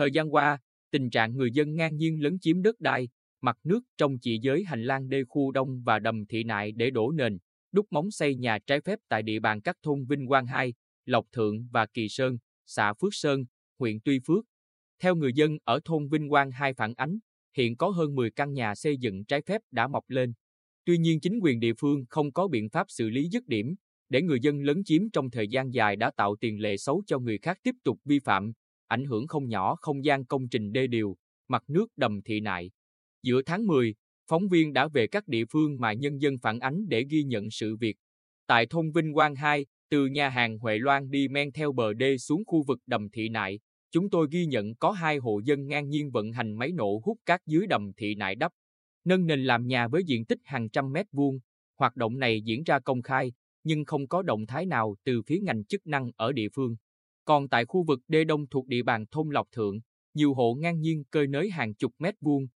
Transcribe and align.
Thời 0.00 0.10
gian 0.10 0.34
qua, 0.34 0.58
tình 0.90 1.10
trạng 1.10 1.36
người 1.36 1.50
dân 1.52 1.74
ngang 1.74 1.96
nhiên 1.96 2.22
lấn 2.22 2.38
chiếm 2.40 2.62
đất 2.62 2.80
đai, 2.80 3.08
mặt 3.40 3.56
nước 3.64 3.80
trong 3.96 4.18
chỉ 4.18 4.38
giới 4.42 4.64
hành 4.64 4.84
lang 4.84 5.08
đê 5.08 5.24
khu 5.28 5.52
đông 5.52 5.82
và 5.82 5.98
đầm 5.98 6.26
thị 6.26 6.44
nại 6.44 6.72
để 6.72 6.90
đổ 6.90 7.10
nền, 7.10 7.38
đúc 7.72 7.86
móng 7.90 8.10
xây 8.10 8.36
nhà 8.36 8.58
trái 8.58 8.80
phép 8.80 8.98
tại 9.08 9.22
địa 9.22 9.40
bàn 9.40 9.60
các 9.60 9.76
thôn 9.82 10.04
Vinh 10.04 10.26
Quang 10.26 10.46
2, 10.46 10.74
Lộc 11.04 11.26
Thượng 11.32 11.68
và 11.70 11.86
Kỳ 11.86 12.08
Sơn, 12.08 12.38
xã 12.66 12.92
Phước 12.92 13.14
Sơn, 13.14 13.44
huyện 13.78 14.00
Tuy 14.04 14.18
Phước. 14.26 14.44
Theo 15.02 15.14
người 15.14 15.32
dân 15.34 15.58
ở 15.64 15.80
thôn 15.84 16.08
Vinh 16.08 16.28
Quang 16.28 16.50
2 16.50 16.74
phản 16.74 16.94
ánh, 16.96 17.18
hiện 17.56 17.76
có 17.76 17.88
hơn 17.88 18.14
10 18.14 18.30
căn 18.30 18.52
nhà 18.52 18.74
xây 18.74 18.96
dựng 18.96 19.24
trái 19.24 19.42
phép 19.42 19.62
đã 19.70 19.88
mọc 19.88 20.04
lên. 20.08 20.32
Tuy 20.84 20.98
nhiên 20.98 21.20
chính 21.20 21.38
quyền 21.42 21.60
địa 21.60 21.74
phương 21.78 22.04
không 22.08 22.32
có 22.32 22.48
biện 22.48 22.70
pháp 22.70 22.86
xử 22.88 23.10
lý 23.10 23.28
dứt 23.28 23.46
điểm, 23.46 23.74
để 24.08 24.22
người 24.22 24.40
dân 24.42 24.62
lấn 24.62 24.84
chiếm 24.84 25.10
trong 25.10 25.30
thời 25.30 25.48
gian 25.48 25.74
dài 25.74 25.96
đã 25.96 26.10
tạo 26.16 26.36
tiền 26.40 26.60
lệ 26.60 26.76
xấu 26.76 27.02
cho 27.06 27.18
người 27.18 27.38
khác 27.38 27.58
tiếp 27.62 27.74
tục 27.84 27.98
vi 28.04 28.18
phạm, 28.18 28.52
ảnh 28.90 29.04
hưởng 29.04 29.26
không 29.26 29.48
nhỏ 29.48 29.76
không 29.80 30.04
gian 30.04 30.24
công 30.24 30.48
trình 30.48 30.72
đê 30.72 30.86
điều, 30.86 31.16
mặt 31.48 31.64
nước 31.68 31.86
đầm 31.96 32.22
thị 32.22 32.40
nại. 32.40 32.70
Giữa 33.22 33.42
tháng 33.42 33.66
10, 33.66 33.94
phóng 34.28 34.48
viên 34.48 34.72
đã 34.72 34.88
về 34.88 35.06
các 35.06 35.28
địa 35.28 35.44
phương 35.50 35.80
mà 35.80 35.92
nhân 35.92 36.20
dân 36.20 36.38
phản 36.38 36.60
ánh 36.60 36.88
để 36.88 37.04
ghi 37.10 37.22
nhận 37.22 37.50
sự 37.50 37.76
việc. 37.76 37.96
Tại 38.46 38.66
thôn 38.66 38.90
Vinh 38.92 39.14
Quang 39.14 39.34
2, 39.34 39.66
từ 39.90 40.06
nhà 40.06 40.28
hàng 40.28 40.58
Huệ 40.58 40.78
Loan 40.78 41.10
đi 41.10 41.28
men 41.28 41.52
theo 41.52 41.72
bờ 41.72 41.92
đê 41.92 42.18
xuống 42.18 42.42
khu 42.46 42.62
vực 42.62 42.78
đầm 42.86 43.08
thị 43.10 43.28
nại, 43.28 43.58
chúng 43.90 44.10
tôi 44.10 44.26
ghi 44.30 44.46
nhận 44.46 44.74
có 44.74 44.90
hai 44.90 45.16
hộ 45.16 45.40
dân 45.44 45.66
ngang 45.66 45.88
nhiên 45.88 46.10
vận 46.10 46.32
hành 46.32 46.52
máy 46.52 46.72
nổ 46.72 47.00
hút 47.04 47.18
cát 47.26 47.40
dưới 47.46 47.66
đầm 47.66 47.92
thị 47.96 48.14
nại 48.14 48.34
đắp. 48.34 48.52
Nâng 49.04 49.26
nền 49.26 49.44
làm 49.44 49.66
nhà 49.66 49.88
với 49.88 50.04
diện 50.04 50.24
tích 50.24 50.38
hàng 50.44 50.68
trăm 50.68 50.92
mét 50.92 51.06
vuông. 51.12 51.38
Hoạt 51.78 51.96
động 51.96 52.18
này 52.18 52.42
diễn 52.42 52.62
ra 52.62 52.78
công 52.78 53.02
khai, 53.02 53.32
nhưng 53.64 53.84
không 53.84 54.08
có 54.08 54.22
động 54.22 54.46
thái 54.46 54.66
nào 54.66 54.94
từ 55.04 55.22
phía 55.26 55.38
ngành 55.42 55.64
chức 55.64 55.86
năng 55.86 56.10
ở 56.16 56.32
địa 56.32 56.48
phương. 56.54 56.76
Còn 57.30 57.48
tại 57.48 57.64
khu 57.64 57.82
vực 57.82 58.00
đê 58.08 58.24
đông 58.24 58.46
thuộc 58.46 58.66
địa 58.66 58.82
bàn 58.82 59.04
thôn 59.10 59.30
Lộc 59.30 59.48
Thượng, 59.52 59.80
nhiều 60.14 60.34
hộ 60.34 60.54
ngang 60.54 60.80
nhiên 60.80 61.04
cơi 61.10 61.26
nới 61.26 61.50
hàng 61.50 61.74
chục 61.74 61.92
mét 61.98 62.14
vuông. 62.20 62.46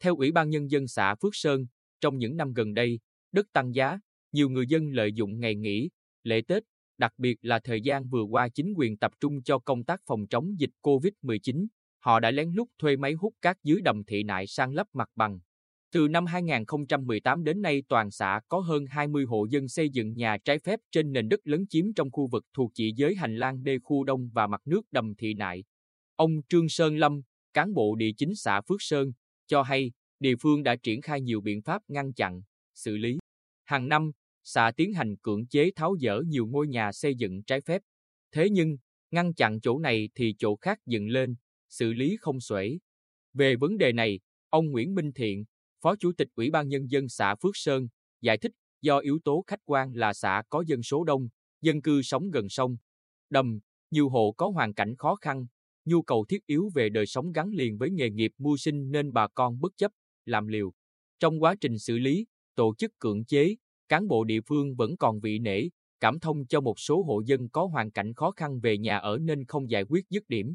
Theo 0.00 0.16
Ủy 0.16 0.32
ban 0.32 0.50
Nhân 0.50 0.70
dân 0.70 0.88
xã 0.88 1.14
Phước 1.14 1.34
Sơn, 1.34 1.66
trong 2.00 2.18
những 2.18 2.36
năm 2.36 2.52
gần 2.52 2.74
đây, 2.74 3.00
đất 3.32 3.46
tăng 3.52 3.74
giá, 3.74 3.98
nhiều 4.32 4.48
người 4.48 4.66
dân 4.68 4.90
lợi 4.90 5.12
dụng 5.12 5.40
ngày 5.40 5.54
nghỉ, 5.54 5.90
lễ 6.22 6.42
Tết, 6.48 6.62
đặc 6.98 7.12
biệt 7.18 7.38
là 7.42 7.58
thời 7.58 7.80
gian 7.80 8.08
vừa 8.08 8.22
qua 8.22 8.48
chính 8.48 8.74
quyền 8.76 8.96
tập 8.96 9.12
trung 9.20 9.42
cho 9.42 9.58
công 9.58 9.84
tác 9.84 10.00
phòng 10.06 10.26
chống 10.26 10.60
dịch 10.60 10.70
COVID-19, 10.82 11.66
họ 11.98 12.20
đã 12.20 12.30
lén 12.30 12.52
lút 12.52 12.68
thuê 12.78 12.96
máy 12.96 13.12
hút 13.12 13.34
cát 13.42 13.56
dưới 13.62 13.80
đầm 13.80 14.04
thị 14.04 14.22
nại 14.22 14.46
sang 14.46 14.74
lấp 14.74 14.86
mặt 14.92 15.08
bằng. 15.14 15.38
Từ 15.92 16.08
năm 16.08 16.26
2018 16.26 17.44
đến 17.44 17.62
nay 17.62 17.82
toàn 17.88 18.10
xã 18.10 18.40
có 18.48 18.60
hơn 18.60 18.86
20 18.86 19.24
hộ 19.24 19.46
dân 19.50 19.68
xây 19.68 19.90
dựng 19.90 20.12
nhà 20.16 20.36
trái 20.44 20.58
phép 20.58 20.80
trên 20.90 21.12
nền 21.12 21.28
đất 21.28 21.40
lấn 21.44 21.66
chiếm 21.66 21.92
trong 21.92 22.10
khu 22.10 22.26
vực 22.26 22.44
thuộc 22.52 22.70
chỉ 22.74 22.92
giới 22.96 23.14
hành 23.14 23.36
lang 23.36 23.62
đê 23.62 23.78
khu 23.78 24.04
đông 24.04 24.30
và 24.32 24.46
mặt 24.46 24.60
nước 24.64 24.80
đầm 24.90 25.14
thị 25.14 25.34
nại. 25.34 25.64
Ông 26.16 26.42
Trương 26.48 26.68
Sơn 26.68 26.96
Lâm, 26.96 27.20
cán 27.52 27.74
bộ 27.74 27.94
địa 27.94 28.10
chính 28.16 28.34
xã 28.34 28.60
Phước 28.60 28.82
Sơn, 28.82 29.12
cho 29.46 29.62
hay 29.62 29.92
địa 30.20 30.34
phương 30.40 30.62
đã 30.62 30.76
triển 30.76 31.00
khai 31.00 31.20
nhiều 31.20 31.40
biện 31.40 31.62
pháp 31.62 31.82
ngăn 31.88 32.12
chặn, 32.12 32.42
xử 32.74 32.96
lý. 32.96 33.18
Hàng 33.64 33.88
năm, 33.88 34.10
xã 34.44 34.72
tiến 34.76 34.92
hành 34.92 35.16
cưỡng 35.16 35.46
chế 35.46 35.70
tháo 35.76 35.96
dỡ 36.00 36.20
nhiều 36.26 36.46
ngôi 36.46 36.68
nhà 36.68 36.92
xây 36.92 37.14
dựng 37.14 37.42
trái 37.42 37.60
phép. 37.60 37.82
Thế 38.32 38.50
nhưng, 38.50 38.76
ngăn 39.10 39.34
chặn 39.34 39.60
chỗ 39.60 39.78
này 39.78 40.08
thì 40.14 40.34
chỗ 40.38 40.56
khác 40.56 40.78
dựng 40.86 41.08
lên, 41.08 41.34
xử 41.68 41.92
lý 41.92 42.16
không 42.20 42.40
xuể. 42.40 42.78
Về 43.34 43.56
vấn 43.56 43.78
đề 43.78 43.92
này, 43.92 44.20
ông 44.50 44.70
Nguyễn 44.70 44.94
Minh 44.94 45.12
Thiện, 45.12 45.44
Phó 45.86 45.96
Chủ 45.96 46.12
tịch 46.12 46.28
Ủy 46.34 46.50
ban 46.50 46.68
Nhân 46.68 46.90
dân 46.90 47.08
xã 47.08 47.34
Phước 47.34 47.50
Sơn, 47.54 47.88
giải 48.20 48.38
thích 48.38 48.52
do 48.82 48.98
yếu 48.98 49.18
tố 49.24 49.44
khách 49.46 49.60
quan 49.64 49.92
là 49.92 50.12
xã 50.12 50.42
có 50.48 50.64
dân 50.66 50.82
số 50.82 51.04
đông, 51.04 51.28
dân 51.60 51.82
cư 51.82 52.02
sống 52.02 52.30
gần 52.30 52.48
sông, 52.48 52.76
đầm, 53.30 53.58
nhiều 53.90 54.08
hộ 54.08 54.34
có 54.36 54.48
hoàn 54.48 54.74
cảnh 54.74 54.96
khó 54.96 55.14
khăn, 55.14 55.46
nhu 55.84 56.02
cầu 56.02 56.24
thiết 56.28 56.46
yếu 56.46 56.70
về 56.74 56.88
đời 56.88 57.06
sống 57.06 57.32
gắn 57.32 57.50
liền 57.50 57.78
với 57.78 57.90
nghề 57.90 58.10
nghiệp 58.10 58.32
mưu 58.38 58.56
sinh 58.56 58.90
nên 58.90 59.12
bà 59.12 59.28
con 59.28 59.60
bất 59.60 59.72
chấp, 59.76 59.92
làm 60.24 60.46
liều. 60.46 60.72
Trong 61.18 61.42
quá 61.42 61.54
trình 61.60 61.78
xử 61.78 61.98
lý, 61.98 62.26
tổ 62.54 62.74
chức 62.78 62.98
cưỡng 62.98 63.24
chế, 63.24 63.56
cán 63.88 64.08
bộ 64.08 64.24
địa 64.24 64.40
phương 64.40 64.74
vẫn 64.74 64.96
còn 64.96 65.20
vị 65.20 65.38
nể, 65.38 65.68
cảm 66.00 66.20
thông 66.20 66.46
cho 66.46 66.60
một 66.60 66.80
số 66.80 67.02
hộ 67.02 67.20
dân 67.26 67.48
có 67.48 67.66
hoàn 67.66 67.90
cảnh 67.90 68.14
khó 68.14 68.30
khăn 68.30 68.60
về 68.60 68.78
nhà 68.78 68.98
ở 68.98 69.18
nên 69.18 69.44
không 69.44 69.70
giải 69.70 69.82
quyết 69.82 70.04
dứt 70.10 70.28
điểm. 70.28 70.54